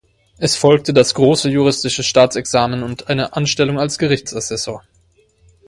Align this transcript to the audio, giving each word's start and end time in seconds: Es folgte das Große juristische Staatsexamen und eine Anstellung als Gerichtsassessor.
Es 0.39 0.55
folgte 0.55 0.95
das 0.95 1.13
Große 1.13 1.47
juristische 1.51 2.01
Staatsexamen 2.01 2.81
und 2.81 3.07
eine 3.07 3.33
Anstellung 3.35 3.79
als 3.79 3.99
Gerichtsassessor. 3.99 4.83